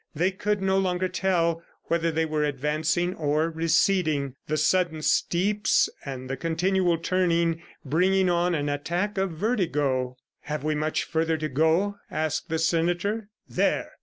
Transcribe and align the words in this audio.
They 0.15 0.31
could 0.31 0.63
no 0.63 0.79
longer 0.79 1.07
tell 1.07 1.61
whether 1.83 2.09
they 2.09 2.25
were 2.25 2.43
advancing 2.43 3.13
or 3.13 3.51
receding, 3.51 4.33
the 4.47 4.57
sudden 4.57 5.03
steeps 5.03 5.89
and 6.03 6.27
the 6.27 6.35
continual 6.35 6.97
turning 6.97 7.61
bringing 7.85 8.27
on 8.27 8.55
an 8.55 8.67
attack 8.67 9.19
of 9.19 9.29
vertigo. 9.33 10.17
"Have 10.39 10.63
we 10.63 10.73
much 10.73 11.03
further 11.03 11.37
to 11.37 11.47
go?" 11.49 11.97
asked 12.09 12.49
the 12.49 12.57
senator. 12.57 13.29
"There!" 13.47 13.91